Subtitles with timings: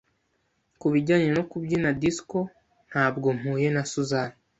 [0.79, 2.39] Ku bijyanye no kubyina disco,
[2.89, 4.29] ntabwo mpuye na Susan.